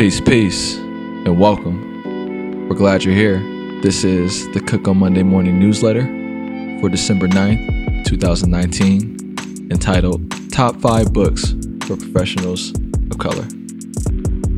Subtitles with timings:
[0.00, 2.66] Peace, peace, and welcome.
[2.70, 3.38] We're glad you're here.
[3.82, 6.06] This is the Cook on Monday Morning newsletter
[6.80, 11.50] for December 9th, 2019, entitled Top 5 Books
[11.84, 12.70] for Professionals
[13.10, 13.44] of Color.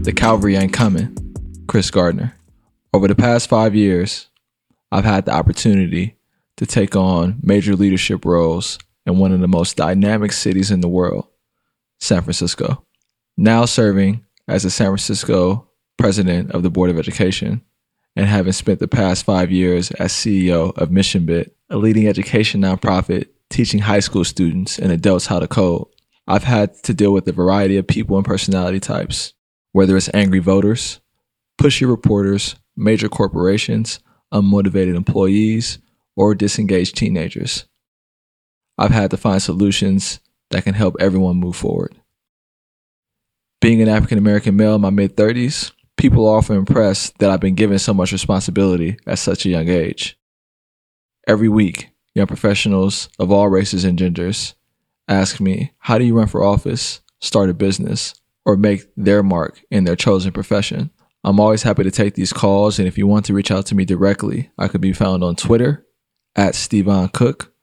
[0.05, 1.13] The Cavalry Ain't Coming,
[1.67, 2.37] Chris Gardner.
[2.95, 4.29] Over the past five years,
[4.93, 6.15] I've had the opportunity
[6.57, 10.89] to take on major leadership roles in one of the most dynamic cities in the
[10.89, 11.27] world,
[11.99, 12.87] San Francisco.
[13.37, 17.63] Now serving as the San Francisco president of the Board of Education
[18.17, 23.29] and having spent the past five years as CEO of MissionBit, a leading education nonprofit
[23.51, 25.87] teaching high school students and adults how to code,
[26.27, 29.33] I've had to deal with a variety of people and personality types,
[29.73, 31.01] whether it's angry voters,
[31.61, 34.01] pushy reporters, major corporations,
[34.33, 35.79] unmotivated employees,
[36.17, 37.67] or disengaged teenagers.
[38.79, 40.21] I've had to find solutions
[40.51, 41.95] that can help everyone move forward.
[43.63, 47.39] Being an African American male in my mid 30s, people are often impressed that I've
[47.39, 50.19] been given so much responsibility at such a young age.
[51.29, 54.57] Every week, young professionals of all races and genders
[55.07, 58.15] ask me, How do you run for office, start a business,
[58.45, 60.91] or make their mark in their chosen profession?
[61.23, 63.77] I'm always happy to take these calls, and if you want to reach out to
[63.77, 65.87] me directly, I could be found on Twitter
[66.35, 67.55] at Stevon Cook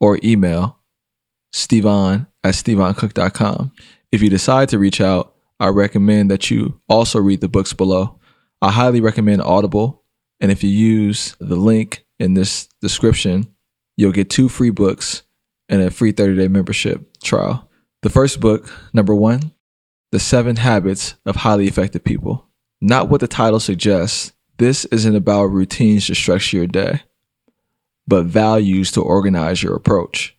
[0.00, 0.78] or email
[1.52, 3.72] stevon at stevoncook.com.
[4.10, 8.18] If you decide to reach out, I recommend that you also read the books below.
[8.60, 10.02] I highly recommend Audible,
[10.40, 13.54] and if you use the link in this description,
[13.96, 15.22] you'll get two free books
[15.68, 17.70] and a free 30 day membership trial.
[18.02, 19.52] The first book, number one,
[20.12, 22.46] The Seven Habits of Highly Effective People.
[22.80, 27.02] Not what the title suggests, this isn't about routines to structure your day,
[28.06, 30.36] but values to organize your approach.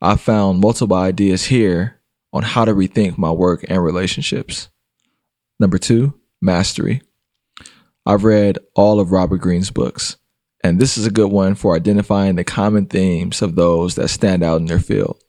[0.00, 1.97] I found multiple ideas here
[2.32, 4.68] on how to rethink my work and relationships.
[5.58, 7.02] Number two, mastery.
[8.06, 10.16] I've read all of Robert Greene's books,
[10.62, 14.42] and this is a good one for identifying the common themes of those that stand
[14.42, 15.22] out in their field.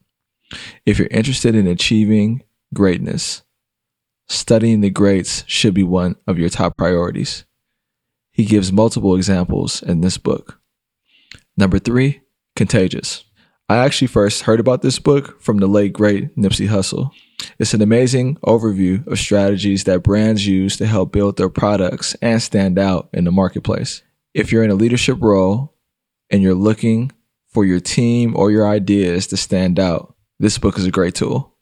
[0.86, 2.44] If you're interested in achieving
[2.74, 3.44] greatness,
[4.28, 7.46] studying the greats should be one of your top priorities.
[8.32, 10.60] He gives multiple examples in this book.
[11.58, 12.22] Number three,
[12.56, 13.26] contagious.
[13.70, 17.12] I actually first heard about this book from the late great Nipsey Hussle.
[17.60, 22.42] It's an amazing overview of strategies that brands use to help build their products and
[22.42, 24.02] stand out in the marketplace.
[24.34, 25.76] If you're in a leadership role
[26.32, 27.12] and you're looking
[27.48, 31.56] for your team or your ideas to stand out, this book is a great tool.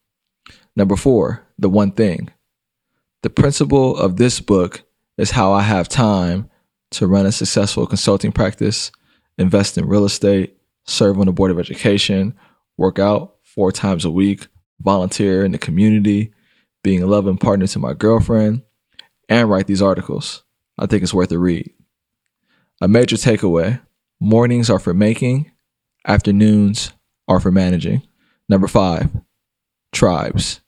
[0.77, 2.29] Number four, The One Thing.
[3.21, 4.83] The principle of this book
[5.17, 6.49] is how I have time
[6.91, 8.93] to run a successful consulting practice,
[9.37, 10.56] invest in real estate,
[10.87, 12.33] serve on the Board of Education,
[12.77, 14.47] work out four times a week,
[14.79, 16.33] volunteer in the community,
[16.83, 18.63] being a loving partner to my girlfriend,
[19.29, 20.43] and write these articles.
[20.79, 21.71] I think it's worth a read.
[22.81, 23.81] A major takeaway
[24.19, 25.51] mornings are for making,
[26.07, 26.91] afternoons
[27.27, 28.01] are for managing.
[28.49, 29.09] Number five,
[29.91, 30.61] tribes.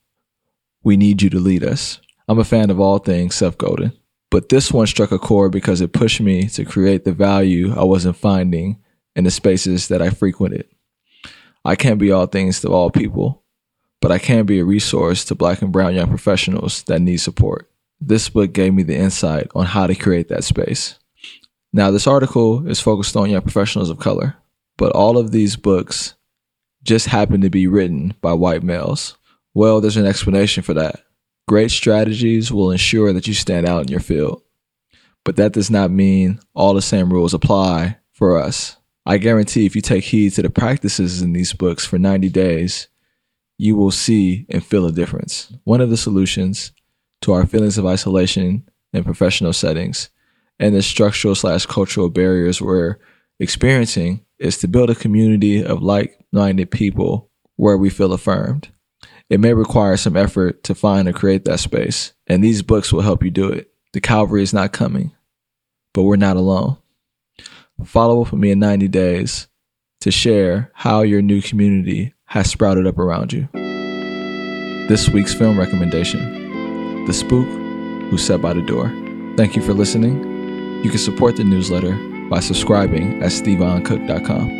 [0.82, 2.00] We need you to lead us.
[2.28, 3.92] I'm a fan of all things Seth Godin,
[4.30, 7.84] but this one struck a chord because it pushed me to create the value I
[7.84, 8.78] wasn't finding
[9.20, 10.66] in the spaces that I frequented.
[11.62, 13.42] I can't be all things to all people,
[14.00, 17.70] but I can be a resource to black and brown young professionals that need support.
[18.00, 20.98] This book gave me the insight on how to create that space.
[21.70, 24.36] Now, this article is focused on young professionals of color,
[24.78, 26.14] but all of these books
[26.82, 29.18] just happen to be written by white males.
[29.52, 31.04] Well, there's an explanation for that.
[31.46, 34.40] Great strategies will ensure that you stand out in your field,
[35.26, 38.78] but that does not mean all the same rules apply for us.
[39.06, 42.88] I guarantee if you take heed to the practices in these books for 90 days,
[43.58, 45.52] you will see and feel a difference.
[45.64, 46.72] One of the solutions
[47.22, 50.10] to our feelings of isolation in professional settings
[50.58, 52.96] and the structural slash cultural barriers we're
[53.38, 58.68] experiencing is to build a community of like minded people where we feel affirmed.
[59.28, 63.00] It may require some effort to find or create that space, and these books will
[63.00, 63.70] help you do it.
[63.92, 65.12] The Calvary is not coming,
[65.94, 66.76] but we're not alone.
[67.84, 69.48] Follow up with me in 90 days
[70.00, 73.48] to share how your new community has sprouted up around you.
[74.88, 78.88] This week's film recommendation The Spook Who Sat by the Door.
[79.36, 80.82] Thank you for listening.
[80.84, 81.94] You can support the newsletter
[82.28, 84.59] by subscribing at stevoncook.com.